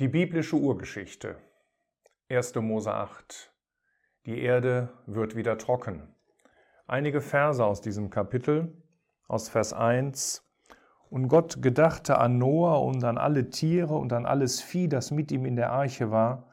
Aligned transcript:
Die 0.00 0.06
biblische 0.06 0.54
Urgeschichte. 0.54 1.34
1. 2.28 2.54
Mose 2.54 2.94
8. 2.94 3.52
Die 4.26 4.40
Erde 4.40 4.90
wird 5.06 5.34
wieder 5.34 5.58
trocken. 5.58 6.14
Einige 6.86 7.20
Verse 7.20 7.64
aus 7.64 7.80
diesem 7.80 8.08
Kapitel, 8.08 8.80
aus 9.26 9.48
Vers 9.48 9.72
1. 9.72 10.48
Und 11.10 11.26
Gott 11.26 11.62
gedachte 11.62 12.16
an 12.18 12.38
Noah 12.38 12.80
und 12.80 13.02
an 13.02 13.18
alle 13.18 13.50
Tiere 13.50 13.96
und 13.96 14.12
an 14.12 14.24
alles 14.24 14.60
Vieh, 14.60 14.86
das 14.86 15.10
mit 15.10 15.32
ihm 15.32 15.44
in 15.44 15.56
der 15.56 15.72
Arche 15.72 16.12
war. 16.12 16.44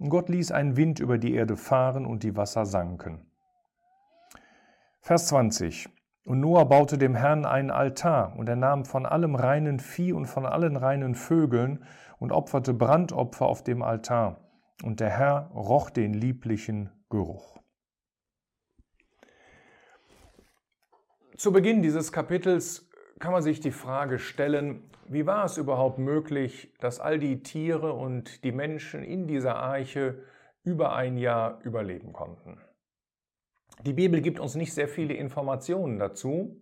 Und 0.00 0.08
Gott 0.08 0.28
ließ 0.28 0.50
einen 0.50 0.76
Wind 0.76 0.98
über 0.98 1.16
die 1.16 1.34
Erde 1.34 1.56
fahren 1.56 2.04
und 2.04 2.24
die 2.24 2.36
Wasser 2.36 2.66
sanken. 2.66 3.24
Vers 5.00 5.28
20. 5.28 5.88
Und 6.24 6.40
Noah 6.40 6.68
baute 6.68 6.98
dem 6.98 7.14
Herrn 7.14 7.44
einen 7.44 7.70
Altar, 7.70 8.36
und 8.36 8.48
er 8.48 8.56
nahm 8.56 8.84
von 8.84 9.06
allem 9.06 9.34
reinen 9.34 9.80
Vieh 9.80 10.12
und 10.12 10.26
von 10.26 10.46
allen 10.46 10.76
reinen 10.76 11.14
Vögeln 11.14 11.84
und 12.18 12.32
opferte 12.32 12.74
Brandopfer 12.74 13.46
auf 13.46 13.64
dem 13.64 13.82
Altar. 13.82 14.50
Und 14.82 15.00
der 15.00 15.10
Herr 15.10 15.50
roch 15.54 15.90
den 15.90 16.14
lieblichen 16.14 16.90
Geruch. 17.08 17.58
Zu 21.36 21.52
Beginn 21.52 21.82
dieses 21.82 22.12
Kapitels 22.12 22.90
kann 23.18 23.32
man 23.32 23.42
sich 23.42 23.60
die 23.60 23.70
Frage 23.70 24.18
stellen, 24.18 24.82
wie 25.08 25.26
war 25.26 25.44
es 25.44 25.56
überhaupt 25.56 25.98
möglich, 25.98 26.72
dass 26.80 27.00
all 27.00 27.18
die 27.18 27.42
Tiere 27.42 27.94
und 27.94 28.44
die 28.44 28.52
Menschen 28.52 29.02
in 29.02 29.26
dieser 29.26 29.56
Arche 29.56 30.22
über 30.62 30.94
ein 30.94 31.16
Jahr 31.16 31.60
überleben 31.62 32.12
konnten? 32.12 32.60
Die 33.86 33.94
Bibel 33.94 34.20
gibt 34.20 34.40
uns 34.40 34.56
nicht 34.56 34.74
sehr 34.74 34.88
viele 34.88 35.14
Informationen 35.14 35.98
dazu, 35.98 36.56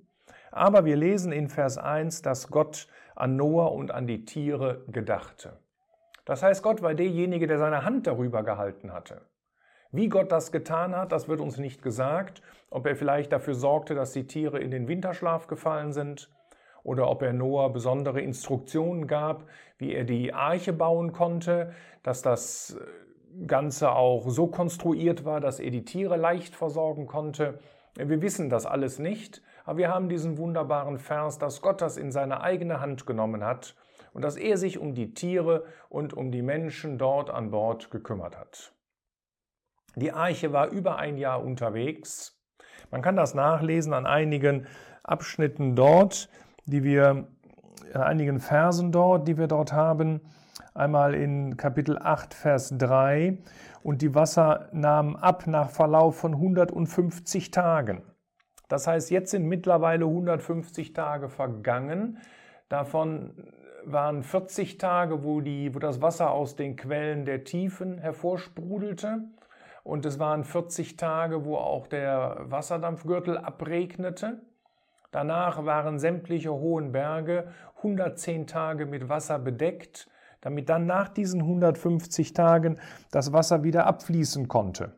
aber 0.52 0.84
wir 0.84 0.94
lesen 0.94 1.32
in 1.32 1.48
Vers 1.48 1.76
1, 1.76 2.22
dass 2.22 2.48
Gott 2.48 2.86
an 3.16 3.34
Noah 3.36 3.72
und 3.72 3.90
an 3.90 4.06
die 4.06 4.24
Tiere 4.24 4.84
gedachte. 4.86 5.58
Das 6.24 6.42
heißt, 6.42 6.62
Gott 6.62 6.80
war 6.80 6.94
derjenige, 6.94 7.46
der 7.46 7.58
seine 7.58 7.84
Hand 7.84 8.06
darüber 8.06 8.44
gehalten 8.44 8.92
hatte. 8.92 9.22
Wie 9.90 10.08
Gott 10.08 10.30
das 10.30 10.52
getan 10.52 10.94
hat, 10.94 11.10
das 11.10 11.28
wird 11.28 11.40
uns 11.40 11.56
nicht 11.56 11.82
gesagt. 11.82 12.42
Ob 12.70 12.86
er 12.86 12.94
vielleicht 12.94 13.32
dafür 13.32 13.54
sorgte, 13.54 13.94
dass 13.94 14.12
die 14.12 14.26
Tiere 14.26 14.60
in 14.60 14.70
den 14.70 14.86
Winterschlaf 14.86 15.46
gefallen 15.46 15.92
sind 15.92 16.30
oder 16.84 17.08
ob 17.08 17.22
er 17.22 17.32
Noah 17.32 17.72
besondere 17.72 18.20
Instruktionen 18.20 19.06
gab, 19.06 19.46
wie 19.78 19.92
er 19.92 20.04
die 20.04 20.34
Arche 20.34 20.72
bauen 20.72 21.12
konnte, 21.12 21.72
dass 22.02 22.22
das 22.22 22.78
Ganze 23.46 23.92
auch 23.92 24.28
so 24.28 24.46
konstruiert 24.46 25.24
war, 25.24 25.40
dass 25.40 25.60
er 25.60 25.70
die 25.70 25.84
Tiere 25.84 26.16
leicht 26.16 26.54
versorgen 26.54 27.06
konnte. 27.06 27.58
Wir 27.94 28.22
wissen 28.22 28.48
das 28.48 28.66
alles 28.66 28.98
nicht, 28.98 29.42
aber 29.64 29.78
wir 29.78 29.88
haben 29.88 30.08
diesen 30.08 30.38
wunderbaren 30.38 30.98
Vers, 30.98 31.38
dass 31.38 31.60
Gott 31.60 31.80
das 31.80 31.96
in 31.96 32.10
seine 32.10 32.40
eigene 32.40 32.80
Hand 32.80 33.06
genommen 33.06 33.44
hat 33.44 33.74
und 34.12 34.22
dass 34.22 34.36
er 34.36 34.56
sich 34.56 34.78
um 34.78 34.94
die 34.94 35.14
Tiere 35.14 35.64
und 35.88 36.14
um 36.14 36.30
die 36.30 36.42
Menschen 36.42 36.98
dort 36.98 37.30
an 37.30 37.50
Bord 37.50 37.90
gekümmert 37.90 38.38
hat. 38.38 38.72
Die 39.96 40.12
Arche 40.12 40.52
war 40.52 40.68
über 40.68 40.96
ein 40.96 41.18
Jahr 41.18 41.42
unterwegs. 41.42 42.40
Man 42.90 43.02
kann 43.02 43.16
das 43.16 43.34
nachlesen 43.34 43.92
an 43.92 44.06
einigen 44.06 44.66
Abschnitten 45.02 45.74
dort, 45.74 46.28
die 46.66 46.84
wir, 46.84 47.28
an 47.92 48.02
einigen 48.02 48.40
Versen 48.40 48.92
dort, 48.92 49.26
die 49.26 49.38
wir 49.38 49.48
dort 49.48 49.72
haben 49.72 50.20
einmal 50.74 51.14
in 51.14 51.56
Kapitel 51.56 51.98
8, 51.98 52.34
Vers 52.34 52.74
3, 52.76 53.38
und 53.82 54.02
die 54.02 54.14
Wasser 54.14 54.68
nahmen 54.72 55.16
ab 55.16 55.46
nach 55.46 55.70
Verlauf 55.70 56.16
von 56.18 56.34
150 56.34 57.50
Tagen. 57.50 58.02
Das 58.68 58.86
heißt, 58.86 59.10
jetzt 59.10 59.30
sind 59.30 59.46
mittlerweile 59.46 60.04
150 60.04 60.92
Tage 60.92 61.28
vergangen. 61.28 62.18
Davon 62.68 63.32
waren 63.84 64.22
40 64.22 64.78
Tage, 64.78 65.24
wo, 65.24 65.40
die, 65.40 65.74
wo 65.74 65.78
das 65.78 66.02
Wasser 66.02 66.30
aus 66.30 66.56
den 66.56 66.76
Quellen 66.76 67.24
der 67.24 67.44
Tiefen 67.44 67.98
hervorsprudelte. 67.98 69.24
Und 69.84 70.04
es 70.04 70.18
waren 70.18 70.44
40 70.44 70.96
Tage, 70.96 71.44
wo 71.46 71.56
auch 71.56 71.86
der 71.86 72.36
Wasserdampfgürtel 72.40 73.38
abregnete. 73.38 74.42
Danach 75.10 75.64
waren 75.64 75.98
sämtliche 75.98 76.52
hohen 76.52 76.92
Berge 76.92 77.48
110 77.78 78.46
Tage 78.46 78.84
mit 78.84 79.08
Wasser 79.08 79.38
bedeckt 79.38 80.08
damit 80.40 80.68
dann 80.68 80.86
nach 80.86 81.08
diesen 81.08 81.40
150 81.40 82.32
Tagen 82.32 82.78
das 83.10 83.32
Wasser 83.32 83.64
wieder 83.64 83.86
abfließen 83.86 84.48
konnte. 84.48 84.92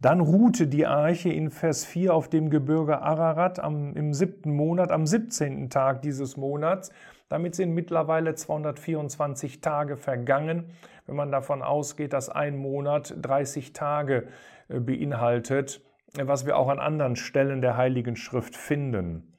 Dann 0.00 0.20
ruhte 0.20 0.66
die 0.66 0.86
Arche 0.86 1.30
in 1.30 1.50
Vers 1.50 1.86
4 1.86 2.12
auf 2.12 2.28
dem 2.28 2.50
Gebirge 2.50 3.00
Ararat 3.00 3.58
am, 3.58 3.94
im 3.94 4.12
siebten 4.12 4.54
Monat, 4.54 4.92
am 4.92 5.06
17. 5.06 5.70
Tag 5.70 6.02
dieses 6.02 6.36
Monats. 6.36 6.90
Damit 7.30 7.54
sind 7.54 7.72
mittlerweile 7.72 8.34
224 8.34 9.62
Tage 9.62 9.96
vergangen, 9.96 10.66
wenn 11.06 11.16
man 11.16 11.32
davon 11.32 11.62
ausgeht, 11.62 12.12
dass 12.12 12.28
ein 12.28 12.56
Monat 12.56 13.14
30 13.22 13.72
Tage 13.72 14.28
äh, 14.68 14.78
beinhaltet, 14.78 15.80
was 16.22 16.44
wir 16.44 16.58
auch 16.58 16.68
an 16.68 16.80
anderen 16.80 17.16
Stellen 17.16 17.62
der 17.62 17.78
Heiligen 17.78 18.16
Schrift 18.16 18.56
finden. 18.56 19.32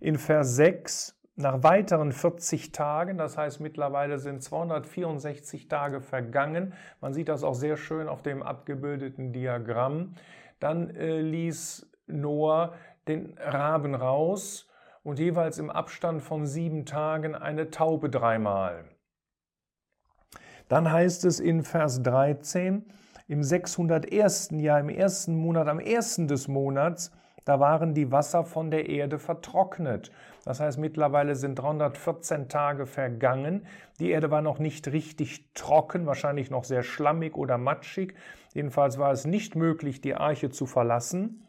In 0.00 0.18
Vers 0.18 0.54
6 0.56 1.18
nach 1.36 1.62
weiteren 1.62 2.12
40 2.12 2.72
Tagen, 2.72 3.18
das 3.18 3.36
heißt 3.36 3.60
mittlerweile 3.60 4.18
sind 4.18 4.42
264 4.42 5.68
Tage 5.68 6.00
vergangen, 6.00 6.74
man 7.00 7.12
sieht 7.12 7.28
das 7.28 7.42
auch 7.42 7.54
sehr 7.54 7.76
schön 7.76 8.08
auf 8.08 8.22
dem 8.22 8.42
abgebildeten 8.42 9.32
Diagramm, 9.32 10.14
dann 10.60 10.90
äh, 10.90 11.20
ließ 11.20 11.90
Noah 12.06 12.74
den 13.08 13.36
Raben 13.38 13.94
raus 13.94 14.68
und 15.02 15.18
jeweils 15.18 15.58
im 15.58 15.70
Abstand 15.70 16.22
von 16.22 16.46
sieben 16.46 16.86
Tagen 16.86 17.34
eine 17.34 17.70
Taube 17.70 18.10
dreimal. 18.10 18.84
Dann 20.68 20.90
heißt 20.90 21.24
es 21.24 21.40
in 21.40 21.62
Vers 21.62 22.02
13, 22.02 22.86
im 23.26 23.42
601. 23.42 24.50
Jahr, 24.52 24.80
im 24.80 24.88
ersten 24.88 25.36
Monat, 25.36 25.68
am 25.68 25.78
ersten 25.80 26.28
des 26.28 26.48
Monats, 26.48 27.10
da 27.44 27.60
waren 27.60 27.94
die 27.94 28.10
Wasser 28.10 28.44
von 28.44 28.70
der 28.70 28.88
Erde 28.88 29.18
vertrocknet. 29.18 30.10
Das 30.44 30.60
heißt, 30.60 30.78
mittlerweile 30.78 31.36
sind 31.36 31.56
314 31.56 32.48
Tage 32.48 32.86
vergangen. 32.86 33.66
Die 34.00 34.10
Erde 34.10 34.30
war 34.30 34.42
noch 34.42 34.58
nicht 34.58 34.88
richtig 34.88 35.44
trocken, 35.54 36.06
wahrscheinlich 36.06 36.50
noch 36.50 36.64
sehr 36.64 36.82
schlammig 36.82 37.36
oder 37.36 37.58
matschig. 37.58 38.14
Jedenfalls 38.52 38.98
war 38.98 39.12
es 39.12 39.26
nicht 39.26 39.56
möglich, 39.56 40.00
die 40.00 40.14
Arche 40.14 40.50
zu 40.50 40.66
verlassen. 40.66 41.44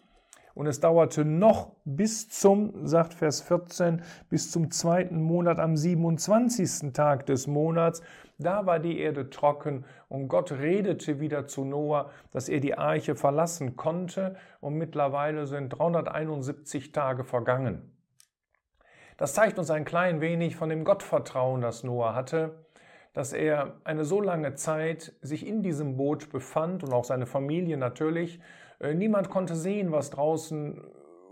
Und 0.55 0.67
es 0.67 0.79
dauerte 0.79 1.25
noch 1.25 1.73
bis 1.83 2.29
zum, 2.29 2.87
sagt 2.87 3.13
Vers 3.13 3.41
14, 3.41 4.01
bis 4.29 4.51
zum 4.51 4.71
zweiten 4.71 5.21
Monat 5.21 5.59
am 5.59 5.75
27. 5.75 6.93
Tag 6.93 7.25
des 7.25 7.45
Monats. 7.45 8.01
Da 8.37 8.65
war 8.65 8.79
die 8.79 8.99
Erde 8.99 9.29
trocken 9.29 9.83
und 10.07 10.29
Gott 10.29 10.53
redete 10.53 11.19
wieder 11.19 11.45
zu 11.47 11.65
Noah, 11.65 12.09
dass 12.31 12.47
er 12.47 12.61
die 12.61 12.77
Arche 12.77 13.15
verlassen 13.15 13.75
konnte 13.75 14.37
und 14.61 14.75
mittlerweile 14.75 15.45
sind 15.45 15.69
371 15.69 16.93
Tage 16.93 17.25
vergangen. 17.25 17.91
Das 19.17 19.33
zeigt 19.33 19.59
uns 19.59 19.69
ein 19.69 19.85
klein 19.85 20.21
wenig 20.21 20.55
von 20.55 20.69
dem 20.69 20.85
Gottvertrauen, 20.85 21.61
das 21.61 21.83
Noah 21.83 22.15
hatte, 22.15 22.65
dass 23.13 23.33
er 23.33 23.75
eine 23.83 24.05
so 24.05 24.21
lange 24.21 24.55
Zeit 24.55 25.13
sich 25.21 25.45
in 25.45 25.63
diesem 25.63 25.95
Boot 25.97 26.29
befand 26.29 26.83
und 26.83 26.93
auch 26.93 27.05
seine 27.05 27.25
Familie 27.25 27.77
natürlich 27.77 28.39
niemand 28.93 29.29
konnte 29.29 29.55
sehen, 29.55 29.91
was 29.91 30.09
draußen 30.09 30.81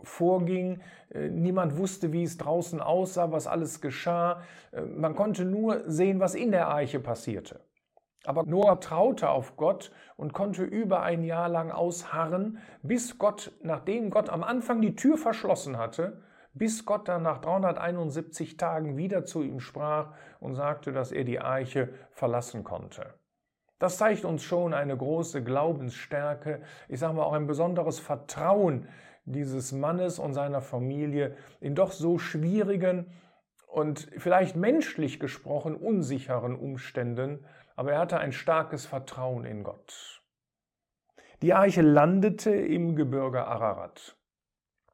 vorging. 0.03 0.81
Äh, 1.09 1.29
niemand 1.29 1.77
wusste, 1.77 2.11
wie 2.11 2.23
es 2.23 2.37
draußen 2.37 2.81
aussah, 2.81 3.31
was 3.31 3.47
alles 3.47 3.81
geschah. 3.81 4.41
Äh, 4.71 4.81
man 4.81 5.15
konnte 5.15 5.45
nur 5.45 5.83
sehen, 5.89 6.19
was 6.19 6.35
in 6.35 6.51
der 6.51 6.73
Eiche 6.73 6.99
passierte. 6.99 7.61
Aber 8.25 8.43
Noah 8.43 8.79
traute 8.79 9.29
auf 9.29 9.57
Gott 9.57 9.91
und 10.15 10.33
konnte 10.33 10.63
über 10.63 11.01
ein 11.01 11.23
Jahr 11.23 11.49
lang 11.49 11.71
ausharren, 11.71 12.59
bis 12.81 13.17
Gott, 13.17 13.51
nachdem 13.61 14.11
Gott 14.11 14.29
am 14.29 14.43
Anfang 14.43 14.81
die 14.81 14.95
Tür 14.95 15.17
verschlossen 15.17 15.77
hatte, 15.77 16.21
bis 16.53 16.85
Gott 16.85 17.09
dann 17.09 17.23
nach 17.23 17.39
371 17.39 18.55
Tagen 18.55 18.95
wieder 18.95 19.25
zu 19.25 19.41
ihm 19.41 19.59
sprach 19.59 20.13
und 20.39 20.55
sagte, 20.55 20.93
dass 20.93 21.11
er 21.11 21.25
die 21.25 21.41
Eiche 21.41 21.89
verlassen 22.11 22.63
konnte. 22.63 23.13
Das 23.83 23.97
zeigt 23.97 24.23
uns 24.23 24.45
schon 24.45 24.73
eine 24.73 24.95
große 24.95 25.43
Glaubensstärke, 25.43 26.61
ich 26.87 27.01
sage 27.01 27.15
mal 27.15 27.23
auch 27.23 27.33
ein 27.33 27.47
besonderes 27.47 27.99
Vertrauen 27.99 28.87
dieses 29.25 29.73
Mannes 29.73 30.19
und 30.19 30.33
seiner 30.33 30.61
Familie 30.61 31.35
in 31.59 31.75
doch 31.75 31.91
so 31.91 32.17
schwierigen 32.17 33.11
und 33.67 34.09
vielleicht 34.19 34.55
menschlich 34.55 35.19
gesprochen 35.19 35.75
unsicheren 35.75 36.55
Umständen, 36.55 37.45
aber 37.75 37.91
er 37.91 37.99
hatte 37.99 38.19
ein 38.19 38.31
starkes 38.31 38.85
Vertrauen 38.85 39.43
in 39.43 39.65
Gott. 39.65 40.23
Die 41.41 41.53
Eiche 41.53 41.81
landete 41.81 42.51
im 42.51 42.95
Gebirge 42.95 43.45
Ararat. 43.45 44.15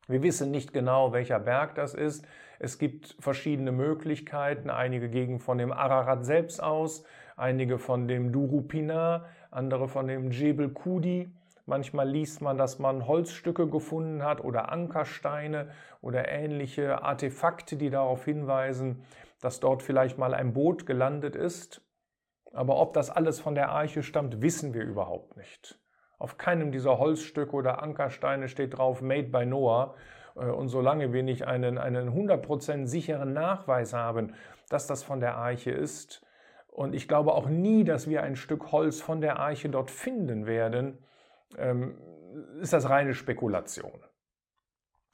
Wir 0.07 0.23
wissen 0.23 0.49
nicht 0.49 0.73
genau, 0.73 1.13
welcher 1.13 1.39
Berg 1.39 1.75
das 1.75 1.93
ist. 1.93 2.25
Es 2.57 2.79
gibt 2.79 3.15
verschiedene 3.19 3.71
Möglichkeiten. 3.71 4.71
Einige 4.71 5.09
gehen 5.09 5.39
von 5.39 5.59
dem 5.59 5.71
Ararat 5.71 6.25
selbst 6.25 6.63
aus, 6.63 7.03
einige 7.39 7.79
von 7.79 8.07
dem 8.07 8.31
Durupina, 8.31 9.25
andere 9.51 9.87
von 9.87 10.07
dem 10.07 10.31
Jebel 10.31 10.69
Kudi. 10.69 11.31
Manchmal 11.65 12.09
liest 12.09 12.41
man, 12.41 12.57
dass 12.57 12.79
man 12.79 13.07
Holzstücke 13.07 13.67
gefunden 13.67 14.23
hat 14.23 14.43
oder 14.43 14.71
Ankersteine 14.71 15.69
oder 16.01 16.29
ähnliche 16.29 17.01
Artefakte, 17.03 17.77
die 17.77 17.89
darauf 17.89 18.25
hinweisen, 18.25 19.03
dass 19.41 19.59
dort 19.59 19.83
vielleicht 19.83 20.17
mal 20.17 20.33
ein 20.33 20.53
Boot 20.53 20.85
gelandet 20.85 21.35
ist. 21.35 21.81
Aber 22.53 22.77
ob 22.77 22.93
das 22.93 23.09
alles 23.09 23.39
von 23.39 23.55
der 23.55 23.69
Arche 23.69 24.03
stammt, 24.03 24.41
wissen 24.41 24.73
wir 24.73 24.83
überhaupt 24.83 25.37
nicht. 25.37 25.79
Auf 26.17 26.37
keinem 26.37 26.71
dieser 26.71 26.97
Holzstücke 26.97 27.55
oder 27.55 27.81
Ankersteine 27.81 28.47
steht 28.47 28.77
drauf 28.77 29.01
Made 29.01 29.29
by 29.29 29.45
Noah. 29.45 29.95
Äh, 30.35 30.45
und 30.45 30.67
solange 30.69 31.13
wir 31.13 31.23
nicht 31.23 31.45
einen, 31.45 31.77
einen 31.77 32.09
100% 32.09 32.87
sicheren 32.87 33.33
Nachweis 33.33 33.93
haben, 33.93 34.33
dass 34.69 34.87
das 34.87 35.03
von 35.03 35.19
der 35.19 35.35
Arche 35.35 35.71
ist, 35.71 36.25
und 36.79 36.95
ich 36.95 37.09
glaube 37.09 37.33
auch 37.33 37.49
nie, 37.49 37.83
dass 37.83 38.09
wir 38.09 38.23
ein 38.23 38.37
Stück 38.37 38.71
Holz 38.71 39.01
von 39.01 39.19
der 39.19 39.37
Arche 39.37 39.67
dort 39.67 39.91
finden 39.91 40.45
werden, 40.45 40.97
ähm, 41.57 41.97
ist 42.61 42.71
das 42.71 42.87
reine 42.89 43.13
Spekulation. 43.13 44.01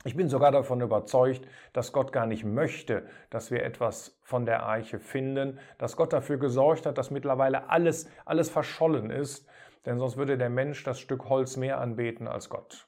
Ich 0.03 0.15
bin 0.15 0.29
sogar 0.29 0.51
davon 0.51 0.81
überzeugt, 0.81 1.47
dass 1.73 1.91
Gott 1.91 2.11
gar 2.11 2.27
nicht 2.27 2.43
möchte, 2.45 3.07
dass 3.31 3.49
wir 3.49 3.63
etwas 3.63 4.19
von 4.21 4.45
der 4.45 4.61
Arche 4.61 4.99
finden, 4.99 5.57
dass 5.79 5.97
Gott 5.97 6.13
dafür 6.13 6.37
gesorgt 6.37 6.85
hat, 6.85 6.99
dass 6.99 7.09
mittlerweile 7.09 7.67
alles, 7.67 8.07
alles 8.25 8.51
verschollen 8.51 9.09
ist, 9.09 9.49
denn 9.87 9.97
sonst 9.97 10.17
würde 10.17 10.37
der 10.37 10.51
Mensch 10.51 10.83
das 10.83 10.99
Stück 10.99 11.29
Holz 11.29 11.57
mehr 11.57 11.79
anbeten 11.81 12.27
als 12.27 12.47
Gott. 12.47 12.87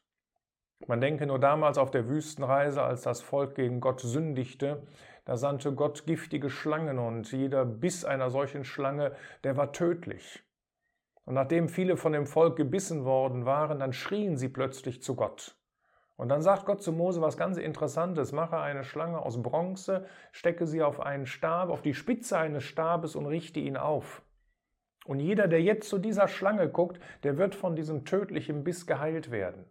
Man 0.85 1.01
denke 1.01 1.25
nur 1.25 1.39
damals 1.39 1.79
auf 1.79 1.89
der 1.89 2.07
Wüstenreise, 2.07 2.83
als 2.83 3.01
das 3.01 3.23
Volk 3.23 3.55
gegen 3.55 3.81
Gott 3.81 4.01
sündigte, 4.01 4.85
da 5.27 5.35
sandte 5.35 5.73
Gott 5.73 6.05
giftige 6.05 6.49
Schlangen 6.49 6.99
und 6.99 7.33
jeder 7.33 7.65
Biss 7.65 8.05
einer 8.05 8.29
solchen 8.29 8.63
Schlange, 8.63 9.13
der 9.43 9.57
war 9.57 9.73
tödlich. 9.73 10.41
Und 11.25 11.33
nachdem 11.33 11.67
viele 11.67 11.97
von 11.97 12.13
dem 12.13 12.25
Volk 12.25 12.55
gebissen 12.55 13.03
worden 13.03 13.45
waren, 13.45 13.79
dann 13.79 13.91
schrien 13.91 14.37
sie 14.37 14.47
plötzlich 14.47 15.03
zu 15.03 15.17
Gott. 15.17 15.57
Und 16.15 16.29
dann 16.29 16.41
sagt 16.41 16.65
Gott 16.65 16.81
zu 16.81 16.93
Mose 16.93 17.19
was 17.21 17.35
ganz 17.35 17.57
Interessantes. 17.57 18.31
Mache 18.31 18.57
eine 18.57 18.85
Schlange 18.85 19.19
aus 19.19 19.43
Bronze, 19.43 20.05
stecke 20.31 20.65
sie 20.65 20.81
auf 20.81 21.01
einen 21.01 21.25
Stab, 21.25 21.71
auf 21.71 21.81
die 21.81 21.93
Spitze 21.93 22.37
eines 22.37 22.63
Stabes 22.63 23.17
und 23.17 23.25
richte 23.25 23.59
ihn 23.59 23.75
auf. 23.75 24.21
Und 25.05 25.19
jeder, 25.19 25.49
der 25.49 25.61
jetzt 25.61 25.89
zu 25.89 25.97
dieser 25.97 26.29
Schlange 26.29 26.69
guckt, 26.69 27.01
der 27.23 27.37
wird 27.37 27.53
von 27.53 27.75
diesem 27.75 28.05
tödlichen 28.05 28.63
Biss 28.63 28.87
geheilt 28.87 29.29
werden. 29.29 29.65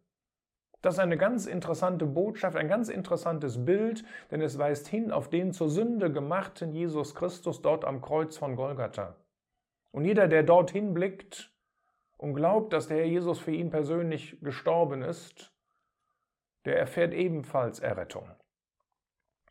Das 0.87 0.95
ist 0.95 1.01
eine 1.01 1.19
ganz 1.19 1.47
interessante 1.47 2.07
Botschaft, 2.07 2.57
ein 2.57 2.69
ganz 2.69 2.89
interessantes 2.89 3.65
Bild, 3.65 4.05
denn 4.31 4.41
es 4.41 4.57
weist 4.57 4.87
hin 4.87 5.11
auf 5.11 5.29
den 5.29 5.53
zur 5.53 5.69
Sünde 5.69 6.13
gemachten 6.13 6.73
Jesus 6.73 7.17
Christus 7.17 7.61
dort 7.61 7.85
am 7.85 8.01
Kreuz 8.01 8.37
von 8.37 8.55
Golgatha. 8.55 9.17
Und 9.91 10.05
jeder, 10.05 10.29
der 10.29 10.45
dorthin 10.45 10.95
blickt 10.95 11.53
und 12.19 12.35
glaubt, 12.35 12.73
dass 12.73 12.87
der 12.87 12.99
Herr 12.99 13.07
Jesus 13.07 13.41
für 13.41 13.51
ihn 13.51 13.71
persönlich 13.71 14.39
gestorben 14.43 15.03
ist, 15.03 15.53
der 16.67 16.79
erfährt 16.79 17.15
ebenfalls 17.15 17.81
Errettung. 17.81 18.31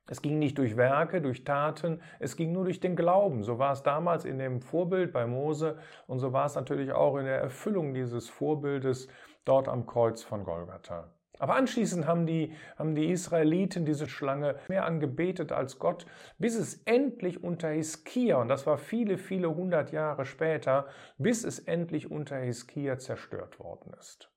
Es 0.07 0.21
ging 0.21 0.39
nicht 0.39 0.57
durch 0.57 0.77
Werke, 0.77 1.21
durch 1.21 1.43
Taten, 1.43 2.01
es 2.19 2.37
ging 2.37 2.53
nur 2.53 2.63
durch 2.63 2.79
den 2.79 2.95
Glauben. 2.95 3.43
So 3.43 3.59
war 3.59 3.73
es 3.73 3.83
damals 3.83 4.23
in 4.23 4.39
dem 4.39 4.61
Vorbild 4.61 5.11
bei 5.11 5.25
Mose 5.25 5.79
und 6.07 6.19
so 6.19 6.31
war 6.31 6.45
es 6.45 6.55
natürlich 6.55 6.93
auch 6.93 7.17
in 7.17 7.25
der 7.25 7.41
Erfüllung 7.41 7.93
dieses 7.93 8.29
Vorbildes 8.29 9.09
dort 9.43 9.67
am 9.67 9.85
Kreuz 9.85 10.23
von 10.23 10.45
Golgatha. 10.45 11.11
Aber 11.39 11.55
anschließend 11.55 12.07
haben 12.07 12.25
die, 12.25 12.53
haben 12.77 12.95
die 12.95 13.11
Israeliten 13.11 13.85
diese 13.85 14.07
Schlange 14.07 14.55
mehr 14.67 14.85
angebetet 14.85 15.51
als 15.51 15.79
Gott, 15.79 16.05
bis 16.37 16.55
es 16.55 16.81
endlich 16.85 17.43
unter 17.43 17.69
Hiskia, 17.69 18.37
und 18.37 18.47
das 18.47 18.65
war 18.65 18.77
viele, 18.77 19.17
viele 19.17 19.53
hundert 19.53 19.91
Jahre 19.91 20.25
später, 20.25 20.87
bis 21.17 21.43
es 21.43 21.59
endlich 21.59 22.09
unter 22.09 22.37
Hiskia 22.37 22.97
zerstört 22.97 23.59
worden 23.59 23.93
ist. 23.99 24.29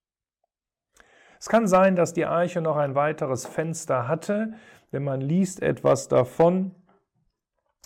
Es 1.41 1.49
kann 1.49 1.69
sein, 1.69 1.95
dass 1.95 2.13
die 2.13 2.25
Arche 2.25 2.61
noch 2.61 2.77
ein 2.77 2.97
weiteres 2.97 3.47
Fenster 3.47 4.09
hatte, 4.09 4.55
denn 4.93 5.05
man 5.05 5.21
liest 5.21 5.63
etwas 5.63 6.09
davon, 6.09 6.75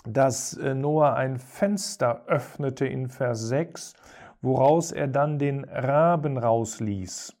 dass 0.05 0.57
äh, 0.57 0.73
Noah 0.73 1.13
ein 1.13 1.37
Fenster 1.37 2.25
öffnete 2.27 2.87
in 2.87 3.09
Vers 3.09 3.41
6, 3.47 3.93
woraus 4.41 4.91
er 4.91 5.07
dann 5.07 5.37
den 5.37 5.63
Raben 5.65 6.37
rausließ. 6.37 7.37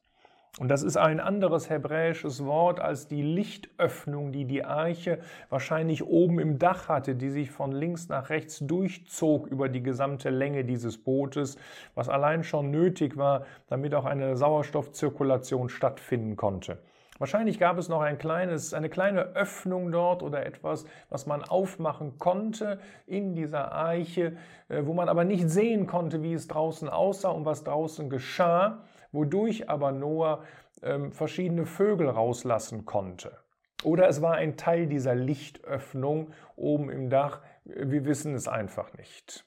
Und 0.59 0.69
das 0.69 0.83
ist 0.83 0.97
ein 0.97 1.19
anderes 1.19 1.71
hebräisches 1.71 2.45
Wort 2.45 2.79
als 2.79 3.07
die 3.07 3.23
Lichtöffnung, 3.23 4.31
die 4.31 4.45
die 4.45 4.63
Arche 4.63 5.17
wahrscheinlich 5.49 6.05
oben 6.05 6.37
im 6.37 6.59
Dach 6.59 6.89
hatte, 6.89 7.15
die 7.15 7.31
sich 7.31 7.49
von 7.49 7.71
links 7.71 8.07
nach 8.07 8.29
rechts 8.29 8.59
durchzog 8.59 9.47
über 9.47 9.67
die 9.67 9.81
gesamte 9.81 10.29
Länge 10.29 10.63
dieses 10.63 11.03
Bootes, 11.03 11.57
was 11.95 12.07
allein 12.07 12.43
schon 12.43 12.69
nötig 12.69 13.17
war, 13.17 13.45
damit 13.67 13.95
auch 13.95 14.05
eine 14.05 14.37
Sauerstoffzirkulation 14.37 15.69
stattfinden 15.69 16.35
konnte. 16.35 16.77
Wahrscheinlich 17.17 17.57
gab 17.57 17.79
es 17.79 17.89
noch 17.89 18.01
ein 18.01 18.19
kleines, 18.19 18.75
eine 18.75 18.89
kleine 18.89 19.21
Öffnung 19.35 19.91
dort 19.91 20.21
oder 20.21 20.45
etwas, 20.45 20.85
was 21.09 21.25
man 21.25 21.43
aufmachen 21.43 22.19
konnte 22.19 22.79
in 23.07 23.33
dieser 23.33 23.71
Arche, 23.71 24.37
äh, 24.69 24.85
wo 24.85 24.93
man 24.93 25.09
aber 25.09 25.23
nicht 25.23 25.49
sehen 25.49 25.87
konnte, 25.87 26.21
wie 26.21 26.33
es 26.33 26.47
draußen 26.47 26.89
aussah 26.89 27.29
und 27.29 27.45
was 27.45 27.63
draußen 27.63 28.09
geschah 28.09 28.83
wodurch 29.13 29.69
aber 29.69 29.93
Noah 29.93 30.43
ähm, 30.81 31.13
verschiedene 31.13 31.65
Vögel 31.65 32.09
rauslassen 32.09 32.83
konnte. 32.85 33.37
Oder 33.83 34.07
es 34.07 34.21
war 34.21 34.33
ein 34.33 34.57
Teil 34.57 34.87
dieser 34.87 35.15
Lichtöffnung 35.15 36.31
oben 36.55 36.89
im 36.89 37.09
Dach, 37.09 37.41
wir 37.65 38.05
wissen 38.05 38.33
es 38.33 38.47
einfach 38.47 38.93
nicht. 38.93 39.45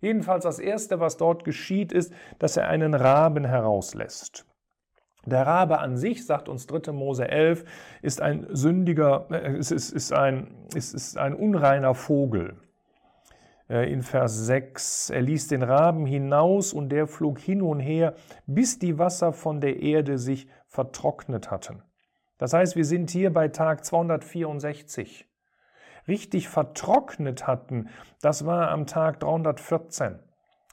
Jedenfalls 0.00 0.44
das 0.44 0.58
Erste, 0.58 1.00
was 1.00 1.16
dort 1.16 1.44
geschieht, 1.44 1.92
ist, 1.92 2.12
dass 2.38 2.56
er 2.56 2.68
einen 2.68 2.94
Raben 2.94 3.44
herauslässt. 3.44 4.46
Der 5.26 5.46
Rabe 5.46 5.78
an 5.78 5.96
sich, 5.96 6.26
sagt 6.26 6.48
uns 6.48 6.66
3. 6.66 6.92
Mose 6.92 7.26
11, 7.28 7.64
ist 8.02 8.20
ein 8.20 8.46
sündiger, 8.50 9.26
äh, 9.30 9.56
es 9.56 9.70
ist, 9.70 9.90
ist, 9.90 10.12
ein, 10.12 10.54
es 10.74 10.92
ist 10.92 11.16
ein 11.16 11.34
unreiner 11.34 11.94
Vogel. 11.94 12.56
Äh, 13.68 13.90
in 13.90 14.02
Vers 14.02 14.46
6. 14.46 15.10
Er 15.10 15.22
ließ 15.22 15.48
den 15.48 15.62
Raben 15.62 16.06
hinaus 16.06 16.72
und 16.72 16.90
der 16.90 17.06
flog 17.06 17.38
hin 17.38 17.62
und 17.62 17.80
her, 17.80 18.14
bis 18.46 18.78
die 18.78 18.98
Wasser 18.98 19.32
von 19.32 19.60
der 19.60 19.80
Erde 19.80 20.18
sich 20.18 20.48
vertrocknet 20.66 21.50
hatten. 21.50 21.82
Das 22.38 22.52
heißt, 22.52 22.76
wir 22.76 22.84
sind 22.84 23.10
hier 23.10 23.32
bei 23.32 23.48
Tag 23.48 23.84
264. 23.84 25.26
Richtig 26.06 26.48
vertrocknet 26.48 27.46
hatten, 27.46 27.88
das 28.20 28.44
war 28.44 28.70
am 28.70 28.86
Tag 28.86 29.20
314. 29.20 30.18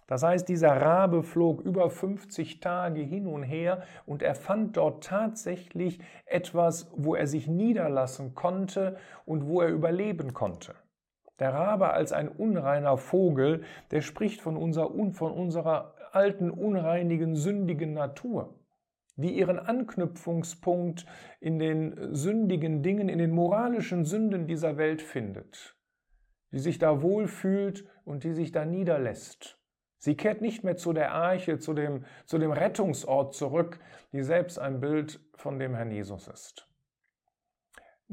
Das 0.08 0.24
heißt, 0.24 0.50
dieser 0.50 0.76
Rabe 0.76 1.24
flog 1.24 1.62
über 1.62 1.90
50 1.90 2.60
Tage 2.60 3.00
hin 3.00 3.28
und 3.28 3.44
her 3.44 3.84
und 4.06 4.22
er 4.22 4.36
fand 4.36 4.76
dort 4.76 5.06
tatsächlich 5.06 6.00
etwas, 6.26 6.92
wo 6.98 7.16
er 7.16 7.28
sich 7.28 7.48
niederlassen 7.48 8.36
konnte 8.36 8.98
und 9.26 9.48
wo 9.48 9.62
er 9.62 9.70
überleben 9.70 10.34
konnte. 10.34 10.76
Der 11.42 11.56
Rabe 11.56 11.90
als 11.92 12.14
ein 12.14 12.30
unreiner 12.30 12.98
Vogel, 12.98 13.64
der 13.90 14.02
spricht 14.02 14.42
von, 14.42 14.56
unser, 14.56 14.92
von 15.12 15.32
unserer 15.32 15.96
alten, 16.12 16.52
unreinigen, 16.52 17.36
sündigen 17.36 17.94
Natur, 17.94 18.54
die 19.16 19.32
ihren 19.40 19.58
Anknüpfungspunkt 19.58 21.08
in 21.40 21.58
den 21.58 22.14
sündigen 22.14 22.84
Dingen, 22.84 23.10
in 23.10 23.18
den 23.18 23.32
moralischen 23.32 24.06
Sünden 24.06 24.46
dieser 24.46 24.78
Welt 24.78 25.02
findet, 25.02 25.76
die 26.52 26.60
sich 26.60 26.78
da 26.78 27.02
wohlfühlt 27.02 27.88
und 28.06 28.24
die 28.24 28.34
sich 28.34 28.52
da 28.52 28.64
niederlässt. 28.64 29.58
Sie 29.98 30.16
kehrt 30.16 30.42
nicht 30.42 30.64
mehr 30.64 30.78
zu 30.78 30.94
der 30.94 31.12
Arche, 31.12 31.58
zu 31.58 31.74
dem, 31.74 32.06
zu 32.28 32.38
dem 32.38 32.52
Rettungsort 32.52 33.34
zurück, 33.34 33.80
die 34.14 34.22
selbst 34.22 34.60
ein 34.60 34.80
Bild 34.80 35.20
von 35.34 35.58
dem 35.58 35.74
Herrn 35.74 35.90
Jesus 35.90 36.28
ist. 36.28 36.71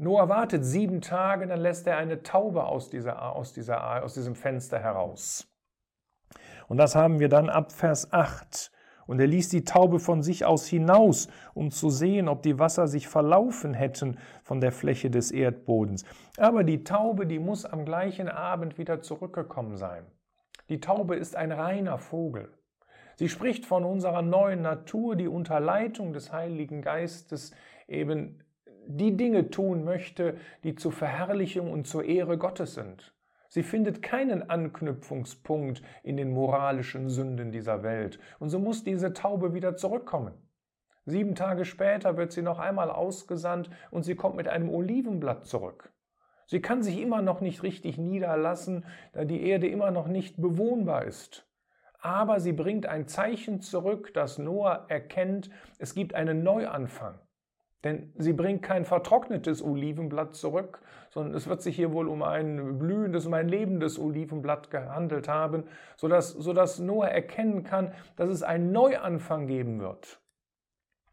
Noah 0.01 0.29
wartet 0.29 0.63
sieben 0.63 1.01
Tage, 1.01 1.45
dann 1.45 1.59
lässt 1.59 1.85
er 1.85 1.97
eine 1.97 2.23
Taube 2.23 2.63
aus, 2.63 2.89
dieser, 2.89 3.35
aus, 3.35 3.51
dieser, 3.51 4.01
aus 4.01 4.13
diesem 4.13 4.33
Fenster 4.33 4.79
heraus. 4.79 5.45
Und 6.69 6.77
das 6.77 6.95
haben 6.95 7.19
wir 7.19 7.27
dann 7.27 7.49
ab 7.49 7.73
Vers 7.73 8.13
8. 8.13 8.71
Und 9.07 9.19
er 9.19 9.27
ließ 9.27 9.49
die 9.49 9.65
Taube 9.65 9.99
von 9.99 10.23
sich 10.23 10.45
aus 10.45 10.67
hinaus, 10.67 11.27
um 11.53 11.69
zu 11.69 11.89
sehen, 11.89 12.29
ob 12.29 12.43
die 12.43 12.59
Wasser 12.59 12.87
sich 12.87 13.09
verlaufen 13.09 13.73
hätten 13.73 14.17
von 14.41 14.61
der 14.61 14.71
Fläche 14.71 15.09
des 15.09 15.31
Erdbodens. 15.31 16.05
Aber 16.37 16.63
die 16.63 16.85
Taube, 16.85 17.27
die 17.27 17.39
muss 17.39 17.65
am 17.65 17.83
gleichen 17.83 18.29
Abend 18.29 18.77
wieder 18.77 19.01
zurückgekommen 19.01 19.75
sein. 19.75 20.05
Die 20.69 20.79
Taube 20.79 21.17
ist 21.17 21.35
ein 21.35 21.51
reiner 21.51 21.97
Vogel. 21.97 22.53
Sie 23.17 23.27
spricht 23.27 23.65
von 23.65 23.83
unserer 23.83 24.21
neuen 24.21 24.61
Natur, 24.61 25.17
die 25.17 25.27
unter 25.27 25.59
Leitung 25.59 26.13
des 26.13 26.31
Heiligen 26.31 26.81
Geistes 26.81 27.51
eben 27.89 28.41
die 28.91 29.15
Dinge 29.15 29.51
tun 29.51 29.83
möchte, 29.83 30.37
die 30.63 30.73
zur 30.73 30.91
Verherrlichung 30.91 31.71
und 31.71 31.85
zur 31.85 32.05
Ehre 32.05 32.39
Gottes 32.39 32.73
sind. 32.73 33.13
Sie 33.47 33.61
findet 33.61 34.01
keinen 34.01 34.49
Anknüpfungspunkt 34.49 35.83
in 36.01 36.17
den 36.17 36.31
moralischen 36.31 37.07
Sünden 37.07 37.51
dieser 37.51 37.83
Welt. 37.83 38.19
Und 38.39 38.49
so 38.49 38.57
muss 38.57 38.83
diese 38.83 39.13
Taube 39.13 39.53
wieder 39.53 39.75
zurückkommen. 39.75 40.33
Sieben 41.05 41.35
Tage 41.35 41.65
später 41.65 42.17
wird 42.17 42.31
sie 42.31 42.41
noch 42.41 42.57
einmal 42.57 42.89
ausgesandt 42.89 43.69
und 43.91 44.03
sie 44.03 44.15
kommt 44.15 44.35
mit 44.35 44.47
einem 44.47 44.69
Olivenblatt 44.69 45.45
zurück. 45.45 45.91
Sie 46.47 46.61
kann 46.61 46.81
sich 46.81 46.99
immer 46.99 47.21
noch 47.21 47.41
nicht 47.41 47.61
richtig 47.61 47.99
niederlassen, 47.99 48.85
da 49.13 49.23
die 49.23 49.43
Erde 49.43 49.67
immer 49.67 49.91
noch 49.91 50.07
nicht 50.07 50.41
bewohnbar 50.41 51.05
ist. 51.05 51.47
Aber 52.01 52.39
sie 52.39 52.53
bringt 52.53 52.87
ein 52.87 53.07
Zeichen 53.07 53.61
zurück, 53.61 54.15
dass 54.15 54.39
Noah 54.39 54.85
erkennt, 54.87 55.51
es 55.77 55.93
gibt 55.93 56.15
einen 56.15 56.43
Neuanfang. 56.43 57.19
Denn 57.83 58.11
sie 58.17 58.33
bringt 58.33 58.61
kein 58.61 58.83
vertrocknetes 58.83 59.63
Olivenblatt 59.63 60.35
zurück, 60.35 60.81
sondern 61.09 61.33
es 61.33 61.47
wird 61.47 61.61
sich 61.61 61.77
hier 61.77 61.93
wohl 61.93 62.09
um 62.09 62.23
ein 62.23 62.77
blühendes, 62.77 63.25
um 63.25 63.33
ein 63.33 63.47
lebendes 63.47 63.97
Olivenblatt 63.97 64.69
gehandelt 64.69 65.29
haben, 65.29 65.63
sodass, 65.95 66.31
sodass 66.31 66.79
Noah 66.79 67.07
erkennen 67.07 67.63
kann, 67.63 67.93
dass 68.17 68.29
es 68.29 68.43
einen 68.43 68.73
Neuanfang 68.73 69.47
geben 69.47 69.79
wird. 69.79 70.19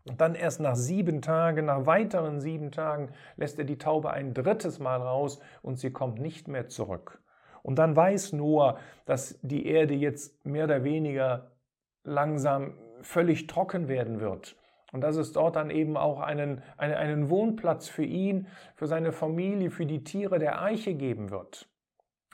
Und 0.08 0.20
dann 0.20 0.34
erst 0.34 0.60
nach 0.60 0.76
sieben 0.76 1.20
Tagen, 1.22 1.66
nach 1.66 1.86
weiteren 1.86 2.40
sieben 2.40 2.70
Tagen, 2.70 3.10
lässt 3.36 3.58
er 3.58 3.64
die 3.64 3.78
Taube 3.78 4.10
ein 4.10 4.34
drittes 4.34 4.78
Mal 4.78 5.00
raus 5.00 5.40
und 5.62 5.78
sie 5.78 5.92
kommt 5.92 6.20
nicht 6.20 6.46
mehr 6.48 6.68
zurück. 6.68 7.20
Und 7.62 7.80
dann 7.80 7.96
weiß 7.96 8.32
Noah, 8.32 8.78
dass 9.06 9.38
die 9.42 9.66
Erde 9.66 9.94
jetzt 9.94 10.44
mehr 10.44 10.64
oder 10.64 10.84
weniger 10.84 11.50
langsam 12.04 12.74
völlig 13.02 13.48
trocken 13.48 13.88
werden 13.88 14.20
wird. 14.20 14.56
Und 14.92 15.00
dass 15.00 15.16
es 15.16 15.32
dort 15.32 15.56
dann 15.56 15.70
eben 15.70 15.96
auch 15.96 16.20
einen, 16.20 16.62
einen, 16.76 16.94
einen 16.94 17.30
Wohnplatz 17.30 17.88
für 17.88 18.04
ihn, 18.04 18.46
für 18.76 18.86
seine 18.86 19.12
Familie, 19.12 19.70
für 19.70 19.86
die 19.86 20.04
Tiere 20.04 20.38
der 20.38 20.62
Eiche 20.62 20.94
geben 20.94 21.30
wird. 21.30 21.68